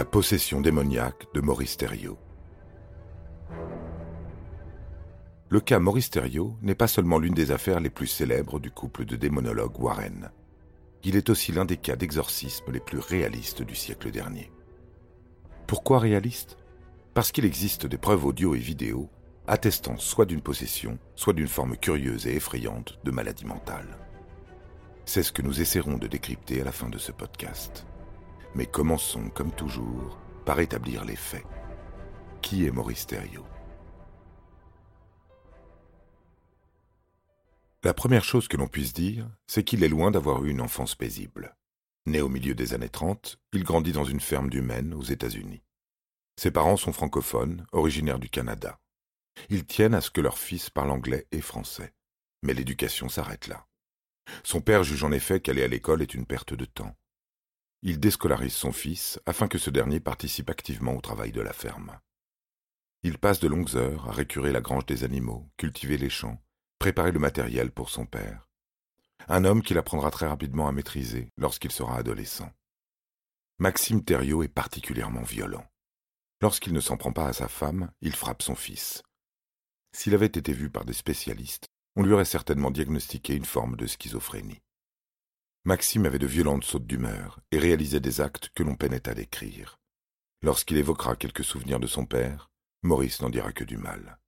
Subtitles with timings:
[0.00, 2.16] La possession démoniaque de Maurice Thériault.
[5.50, 9.04] Le cas Maurice Thériault n'est pas seulement l'une des affaires les plus célèbres du couple
[9.04, 10.30] de démonologues Warren.
[11.04, 14.50] Il est aussi l'un des cas d'exorcisme les plus réalistes du siècle dernier.
[15.66, 16.56] Pourquoi réaliste?
[17.12, 19.10] Parce qu'il existe des preuves audio et vidéo
[19.46, 23.98] attestant soit d'une possession, soit d'une forme curieuse et effrayante de maladie mentale.
[25.04, 27.84] C'est ce que nous essaierons de décrypter à la fin de ce podcast.
[28.54, 31.46] Mais commençons, comme toujours, par établir les faits.
[32.42, 33.46] Qui est Maurice Thériault?
[37.82, 40.94] La première chose que l'on puisse dire, c'est qu'il est loin d'avoir eu une enfance
[40.94, 41.56] paisible.
[42.06, 45.62] Né au milieu des années 30, il grandit dans une ferme du Maine aux États-Unis.
[46.36, 48.80] Ses parents sont francophones, originaires du Canada.
[49.48, 51.94] Ils tiennent à ce que leur fils parle anglais et français.
[52.42, 53.66] Mais l'éducation s'arrête là.
[54.44, 56.96] Son père juge en effet qu'aller à l'école est une perte de temps.
[57.82, 61.98] Il déscolarise son fils afin que ce dernier participe activement au travail de la ferme.
[63.02, 66.42] Il passe de longues heures à récurer la grange des animaux, cultiver les champs,
[66.78, 68.46] préparer le matériel pour son père.
[69.28, 72.50] Un homme qu'il apprendra très rapidement à maîtriser lorsqu'il sera adolescent.
[73.58, 75.64] Maxime Thériault est particulièrement violent.
[76.42, 79.02] Lorsqu'il ne s'en prend pas à sa femme, il frappe son fils.
[79.92, 83.86] S'il avait été vu par des spécialistes, on lui aurait certainement diagnostiqué une forme de
[83.86, 84.60] schizophrénie.
[85.64, 89.78] Maxime avait de violentes sautes d'humeur et réalisait des actes que l'on peinait à décrire.
[90.42, 92.50] Lorsqu'il évoquera quelques souvenirs de son père,
[92.82, 94.18] Maurice n'en dira que du mal.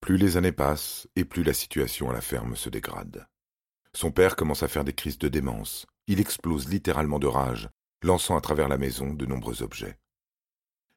[0.00, 3.28] Plus les années passent et plus la situation à la ferme se dégrade.
[3.92, 5.86] Son père commence à faire des crises de démence.
[6.08, 7.68] Il explose littéralement de rage,
[8.02, 9.96] lançant à travers la maison de nombreux objets.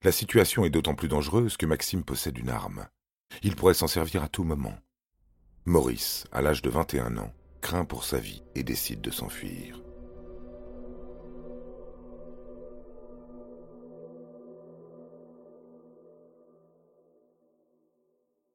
[0.02, 2.88] La situation est d'autant plus dangereuse que Maxime possède une arme.
[3.44, 4.78] Il pourrait s'en servir à tout moment.
[5.66, 7.34] Maurice, à l'âge de 21 ans,
[7.70, 9.80] craint pour sa vie et décide de s'enfuir.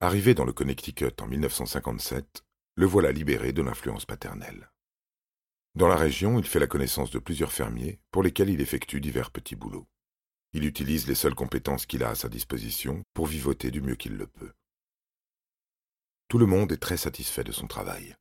[0.00, 2.42] Arrivé dans le Connecticut en 1957,
[2.74, 4.72] le voilà libéré de l'influence paternelle.
[5.76, 9.30] Dans la région, il fait la connaissance de plusieurs fermiers pour lesquels il effectue divers
[9.30, 9.86] petits boulots.
[10.54, 14.16] Il utilise les seules compétences qu'il a à sa disposition pour vivoter du mieux qu'il
[14.16, 14.54] le peut.
[16.26, 18.16] Tout le monde est très satisfait de son travail.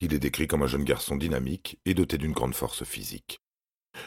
[0.00, 3.40] Il est décrit comme un jeune garçon dynamique et doté d'une grande force physique.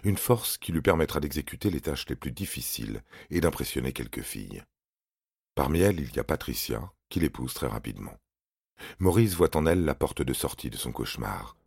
[0.03, 3.01] Une force qui lui permettra d'exécuter les tâches les plus difficiles
[3.31, 4.63] et d'impressionner quelques filles.
[5.55, 8.16] Parmi elles, il y a Patricia, qui l'épouse très rapidement.
[9.00, 11.57] Maurice voit en elle la porte de sortie de son cauchemar.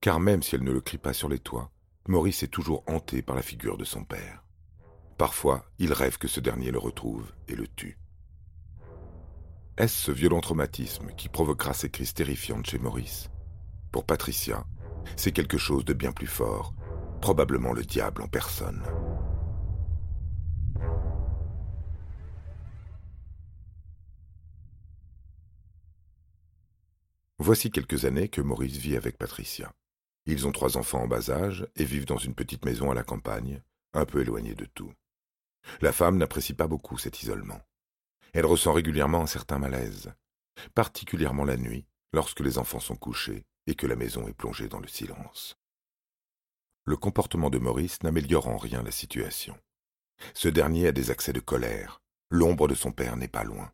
[0.00, 1.70] Car même si elle ne le crie pas sur les toits,
[2.06, 4.44] Maurice est toujours hanté par la figure de son père.
[5.16, 7.98] Parfois, il rêve que ce dernier le retrouve et le tue.
[9.78, 13.30] Est-ce ce violent traumatisme qui provoquera ces crises terrifiantes chez Maurice?
[13.94, 14.66] Pour Patricia,
[15.16, 16.74] c'est quelque chose de bien plus fort,
[17.20, 18.82] probablement le diable en personne.
[27.38, 29.72] Voici quelques années que Maurice vit avec Patricia.
[30.26, 33.04] Ils ont trois enfants en bas âge et vivent dans une petite maison à la
[33.04, 33.62] campagne,
[33.92, 34.92] un peu éloignée de tout.
[35.82, 37.60] La femme n'apprécie pas beaucoup cet isolement.
[38.32, 40.12] Elle ressent régulièrement un certain malaise,
[40.74, 44.80] particulièrement la nuit, lorsque les enfants sont couchés et que la maison est plongée dans
[44.80, 45.56] le silence.
[46.84, 49.58] Le comportement de Maurice n'améliore en rien la situation.
[50.34, 52.02] Ce dernier a des accès de colère.
[52.30, 53.72] L'ombre de son père n'est pas loin.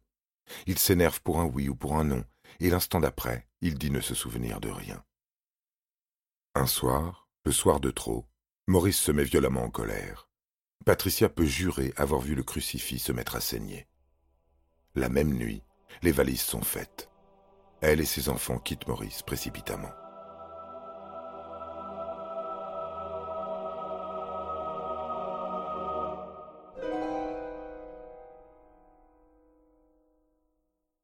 [0.66, 2.24] Il s'énerve pour un oui ou pour un non,
[2.60, 5.04] et l'instant d'après, il dit ne se souvenir de rien.
[6.54, 8.26] Un soir, le soir de trop,
[8.66, 10.28] Maurice se met violemment en colère.
[10.84, 13.86] Patricia peut jurer avoir vu le crucifix se mettre à saigner.
[14.94, 15.62] La même nuit,
[16.02, 17.09] les valises sont faites.
[17.80, 19.92] Elle et ses enfants quittent Maurice précipitamment.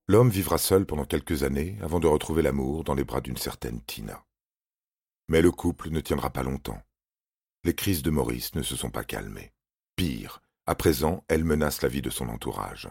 [0.09, 3.83] L'homme vivra seul pendant quelques années avant de retrouver l'amour dans les bras d'une certaine
[3.83, 4.25] Tina.
[5.29, 6.81] Mais le couple ne tiendra pas longtemps.
[7.65, 9.53] Les crises de Maurice ne se sont pas calmées.
[9.97, 12.89] Pire, à présent, elles menacent la vie de son entourage.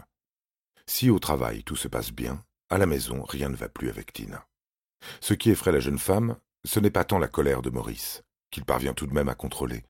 [0.88, 4.13] Si au travail tout se passe bien, à la maison rien ne va plus avec
[4.13, 4.47] Tina.
[5.21, 8.65] Ce qui effraie la jeune femme, ce n'est pas tant la colère de Maurice, qu'il
[8.65, 9.83] parvient tout de même à contrôler,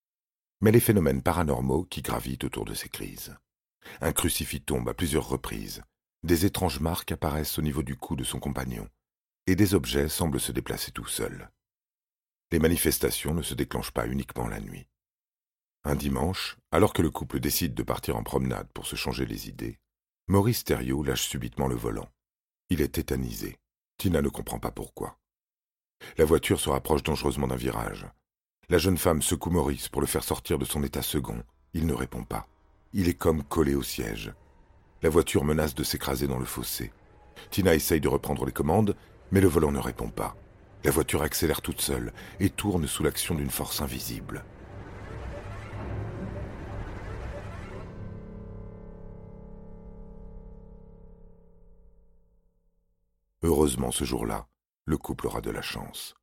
[0.62, 3.36] mais les phénomènes paranormaux qui gravitent autour de ces crises.
[4.01, 5.83] Un crucifix tombe à plusieurs reprises,
[6.24, 8.89] des étranges marques apparaissent au niveau du cou de son compagnon,
[9.48, 11.50] et des objets semblent se déplacer tout seuls.
[12.51, 14.88] Les manifestations ne se déclenchent pas uniquement la nuit.
[15.83, 19.48] Un dimanche, alors que le couple décide de partir en promenade pour se changer les
[19.48, 19.80] idées,
[20.27, 22.10] Maurice Thériault lâche subitement le volant.
[22.71, 23.57] Il est tétanisé.
[23.97, 25.19] Tina ne comprend pas pourquoi.
[26.17, 28.07] La voiture se rapproche dangereusement d'un virage.
[28.69, 31.44] La jeune femme secoue Maurice pour le faire sortir de son état second.
[31.73, 32.47] Il ne répond pas.
[32.94, 34.33] Il est comme collé au siège.
[35.03, 36.91] La voiture menace de s'écraser dans le fossé.
[37.51, 38.95] Tina essaye de reprendre les commandes,
[39.31, 40.35] mais le volant ne répond pas.
[40.83, 44.44] La voiture accélère toute seule et tourne sous l'action d'une force invisible.
[53.45, 54.47] Heureusement, ce jour-là,
[54.86, 56.15] le couple aura de la chance.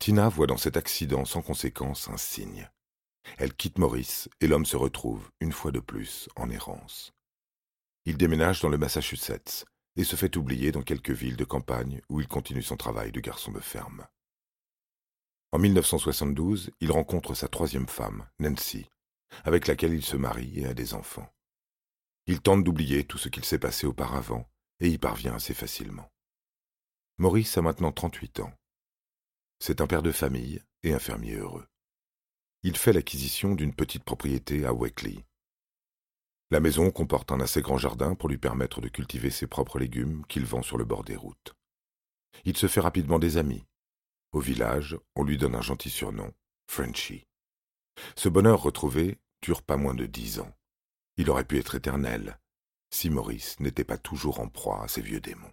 [0.00, 2.68] Tina voit dans cet accident sans conséquence un signe.
[3.38, 7.12] Elle quitte Maurice et l'homme se retrouve, une fois de plus, en errance.
[8.06, 12.20] Il déménage dans le Massachusetts et se fait oublier dans quelques villes de campagne où
[12.20, 14.04] il continue son travail de garçon de ferme.
[15.52, 18.90] En 1972, il rencontre sa troisième femme, Nancy,
[19.44, 21.32] avec laquelle il se marie et a des enfants.
[22.26, 24.50] Il tente d'oublier tout ce qu'il s'est passé auparavant
[24.80, 26.12] et y parvient assez facilement.
[27.22, 28.52] Maurice a maintenant 38 ans.
[29.60, 31.68] C'est un père de famille et un fermier heureux.
[32.64, 35.24] Il fait l'acquisition d'une petite propriété à Weckley.
[36.50, 40.26] La maison comporte un assez grand jardin pour lui permettre de cultiver ses propres légumes
[40.26, 41.54] qu'il vend sur le bord des routes.
[42.44, 43.62] Il se fait rapidement des amis.
[44.32, 46.34] Au village, on lui donne un gentil surnom,
[46.66, 47.28] Frenchy.
[48.16, 50.52] Ce bonheur retrouvé dure pas moins de dix ans.
[51.18, 52.40] Il aurait pu être éternel
[52.90, 55.52] si Maurice n'était pas toujours en proie à ses vieux démons.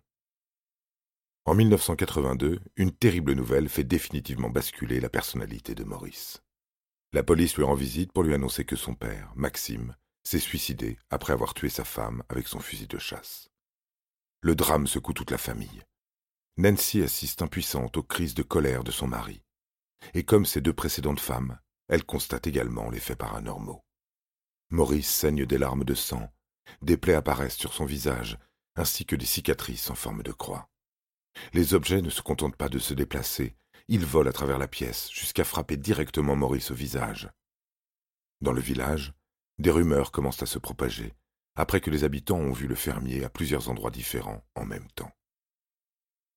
[1.46, 6.42] En 1982, une terrible nouvelle fait définitivement basculer la personnalité de Maurice.
[7.12, 11.34] La police lui rend visite pour lui annoncer que son père, Maxime, s'est suicidé après
[11.34, 13.50] avoir tué sa femme avec son fusil de chasse.
[14.42, 15.84] Le drame secoue toute la famille.
[16.58, 19.42] Nancy assiste impuissante aux crises de colère de son mari.
[20.14, 23.84] Et comme ses deux précédentes femmes, elle constate également les faits paranormaux.
[24.70, 26.32] Maurice saigne des larmes de sang,
[26.82, 28.38] des plaies apparaissent sur son visage,
[28.76, 30.70] ainsi que des cicatrices en forme de croix.
[31.54, 33.56] Les objets ne se contentent pas de se déplacer,
[33.88, 37.30] ils volent à travers la pièce jusqu'à frapper directement Maurice au visage.
[38.42, 39.14] Dans le village,
[39.58, 41.14] des rumeurs commencent à se propager,
[41.56, 45.12] après que les habitants ont vu le fermier à plusieurs endroits différents en même temps.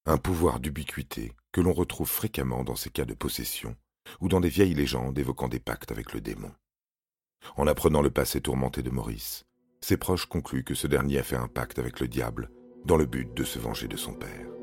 [0.06, 3.77] Un pouvoir d'ubiquité que l'on retrouve fréquemment dans ces cas de possession
[4.21, 6.53] ou dans des vieilles légendes évoquant des pactes avec le démon.
[7.56, 9.44] En apprenant le passé tourmenté de Maurice,
[9.81, 12.50] ses proches concluent que ce dernier a fait un pacte avec le diable
[12.85, 14.62] dans le but de se venger de son père.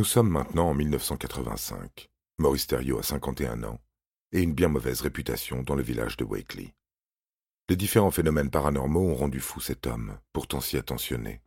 [0.00, 2.08] Nous sommes maintenant en 1985.
[2.38, 3.78] Maurice Thériault a 51 ans
[4.32, 6.72] et une bien mauvaise réputation dans le village de Wakely.
[7.68, 11.42] Les différents phénomènes paranormaux ont rendu fou cet homme, pourtant si attentionné.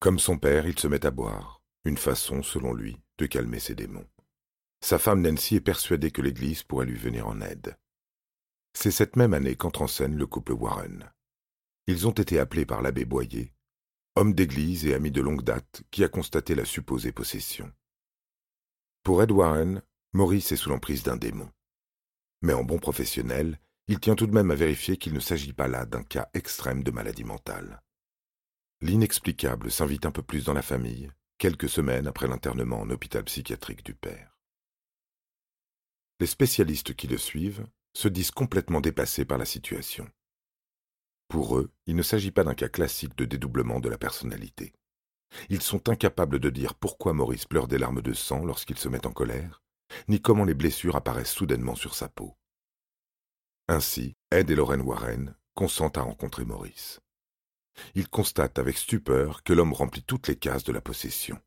[0.00, 3.74] Comme son père, il se met à boire, une façon, selon lui, de calmer ses
[3.74, 4.10] démons.
[4.82, 7.78] Sa femme Nancy est persuadée que l'Église pourrait lui venir en aide.
[8.74, 11.10] C'est cette même année qu'entre en scène le couple Warren.
[11.86, 13.54] Ils ont été appelés par l'abbé Boyer
[14.16, 17.72] homme d'église et ami de longue date, qui a constaté la supposée possession.
[19.02, 21.50] Pour Ed Warren, Maurice est sous l'emprise d'un démon.
[22.42, 25.68] Mais en bon professionnel, il tient tout de même à vérifier qu'il ne s'agit pas
[25.68, 27.82] là d'un cas extrême de maladie mentale.
[28.80, 33.84] L'inexplicable s'invite un peu plus dans la famille, quelques semaines après l'internement en hôpital psychiatrique
[33.84, 34.38] du père.
[36.20, 40.08] Les spécialistes qui le suivent se disent complètement dépassés par la situation.
[41.32, 44.74] Pour eux, il ne s'agit pas d'un cas classique de dédoublement de la personnalité.
[45.48, 49.06] Ils sont incapables de dire pourquoi Maurice pleure des larmes de sang lorsqu'il se met
[49.06, 49.62] en colère,
[50.08, 52.36] ni comment les blessures apparaissent soudainement sur sa peau.
[53.66, 57.00] Ainsi, Ed et Lorraine Warren consentent à rencontrer Maurice.
[57.94, 61.40] Ils constatent avec stupeur que l'homme remplit toutes les cases de la possession,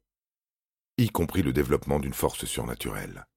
[0.97, 3.27] y compris le développement d'une force surnaturelle.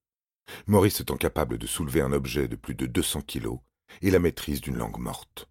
[0.66, 3.58] Maurice étant capable de soulever un objet de plus de 200 kilos
[4.00, 5.46] et la maîtrise d'une langue morte.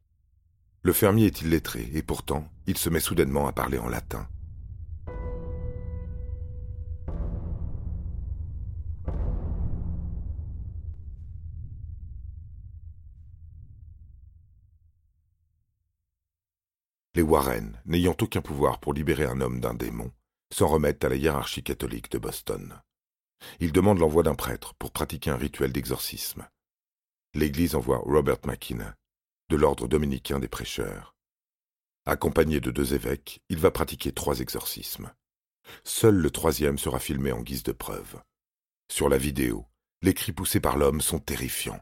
[0.83, 4.27] Le fermier est illettré, et pourtant, il se met soudainement à parler en latin.
[17.17, 20.11] Les Warren, n'ayant aucun pouvoir pour libérer un homme d'un démon,
[20.53, 22.79] s'en remettent à la hiérarchie catholique de Boston.
[23.59, 26.47] Ils demandent l'envoi d'un prêtre pour pratiquer un rituel d'exorcisme.
[27.33, 28.95] L'Église envoie Robert McKenna,
[29.49, 31.15] de l'ordre dominicain des prêcheurs.
[32.05, 35.11] Accompagné de deux évêques, il va pratiquer trois exorcismes.
[35.83, 38.21] Seul le troisième sera filmé en guise de preuve.
[38.89, 39.65] Sur la vidéo,
[40.01, 41.81] les cris poussés par l'homme sont terrifiants.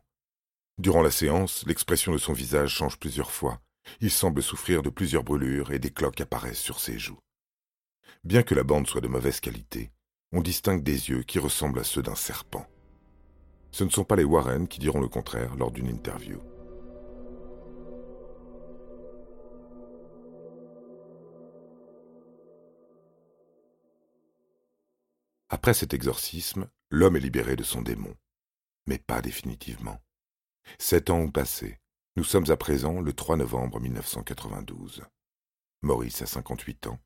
[0.78, 3.62] Durant la séance, l'expression de son visage change plusieurs fois.
[4.02, 7.20] Il semble souffrir de plusieurs brûlures et des cloques apparaissent sur ses joues.
[8.24, 9.92] Bien que la bande soit de mauvaise qualité,
[10.32, 12.68] on distingue des yeux qui ressemblent à ceux d'un serpent.
[13.72, 16.40] Ce ne sont pas les Warren qui diront le contraire lors d'une interview.
[25.50, 28.16] Après cet exorcisme, l'homme est libéré de son démon.
[28.88, 30.02] Mais pas définitivement.
[30.80, 31.80] Sept ans ont passé.
[32.16, 35.04] Nous sommes à présent le 3 novembre 1992.
[35.82, 37.00] Maurice a 58 ans.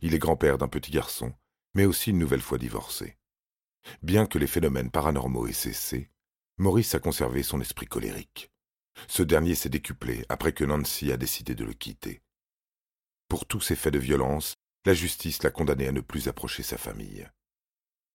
[0.00, 1.32] Il est grand-père d'un petit garçon,
[1.74, 3.16] mais aussi une nouvelle fois divorcé.
[4.02, 6.10] Bien que les phénomènes paranormaux aient cessé,
[6.58, 8.50] Maurice a conservé son esprit colérique.
[9.08, 12.22] Ce dernier s'est décuplé après que Nancy a décidé de le quitter.
[13.28, 16.78] Pour tous ces faits de violence, la justice l'a condamné à ne plus approcher sa
[16.78, 17.28] famille.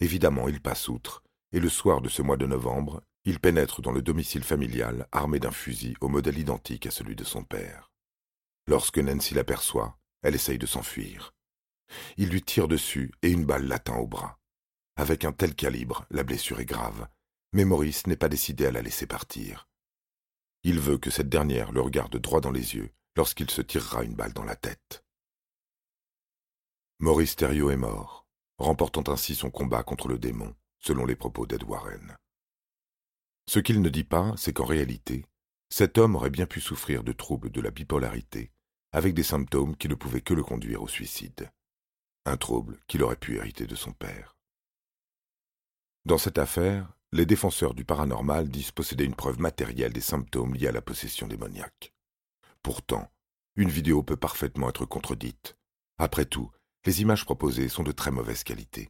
[0.01, 3.91] Évidemment, il passe outre, et le soir de ce mois de novembre, il pénètre dans
[3.91, 7.91] le domicile familial armé d'un fusil au modèle identique à celui de son père.
[8.67, 11.33] Lorsque Nancy l'aperçoit, elle essaye de s'enfuir.
[12.17, 14.39] Il lui tire dessus et une balle l'atteint au bras.
[14.95, 17.07] Avec un tel calibre, la blessure est grave,
[17.53, 19.67] mais Maurice n'est pas décidé à la laisser partir.
[20.63, 24.15] Il veut que cette dernière le regarde droit dans les yeux lorsqu'il se tirera une
[24.15, 25.03] balle dans la tête.
[26.99, 28.20] Maurice Thériault est mort,
[28.61, 32.15] remportant ainsi son combat contre le démon, selon les propos d'Ed Warren.
[33.47, 35.25] Ce qu'il ne dit pas, c'est qu'en réalité,
[35.69, 38.51] cet homme aurait bien pu souffrir de troubles de la bipolarité,
[38.91, 41.49] avec des symptômes qui ne pouvaient que le conduire au suicide.
[42.25, 44.35] Un trouble qu'il aurait pu hériter de son père.
[46.05, 50.67] Dans cette affaire, les défenseurs du paranormal disent posséder une preuve matérielle des symptômes liés
[50.67, 51.93] à la possession démoniaque.
[52.63, 53.11] Pourtant,
[53.55, 55.57] une vidéo peut parfaitement être contredite.
[55.97, 56.51] Après tout,
[56.85, 58.89] les images proposées sont de très mauvaise qualité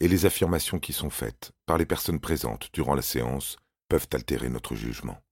[0.00, 3.56] et les affirmations qui sont faites par les personnes présentes durant la séance
[3.88, 5.22] peuvent altérer notre jugement.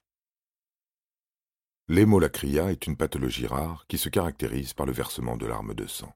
[1.88, 6.14] L'hémolacria est une pathologie rare qui se caractérise par le versement de larmes de sang.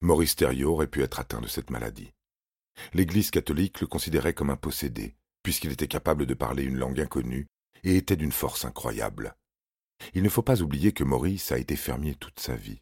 [0.00, 2.12] Maurice Thériault aurait pu être atteint de cette maladie.
[2.94, 7.46] L'Église catholique le considérait comme un possédé, puisqu'il était capable de parler une langue inconnue
[7.84, 9.36] et était d'une force incroyable.
[10.14, 12.80] Il ne faut pas oublier que Maurice a été fermier toute sa vie.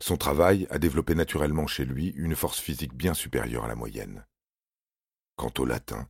[0.00, 4.26] Son travail a développé naturellement chez lui une force physique bien supérieure à la moyenne.
[5.36, 6.08] Quant au latin,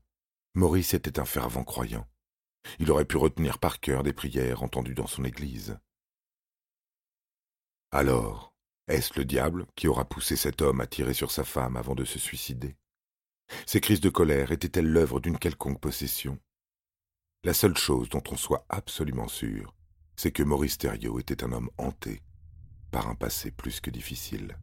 [0.54, 2.08] Maurice était un fervent croyant.
[2.78, 5.78] Il aurait pu retenir par cœur des prières entendues dans son église.
[7.90, 8.54] Alors,
[8.88, 12.04] est-ce le diable qui aura poussé cet homme à tirer sur sa femme avant de
[12.04, 12.76] se suicider?
[13.66, 16.38] Ces crises de colère étaient-elles l'œuvre d'une quelconque possession?
[17.44, 19.74] La seule chose dont on soit absolument sûr,
[20.16, 22.22] c'est que Maurice Thériault était un homme hanté
[22.94, 24.56] par un passé plus que difficile.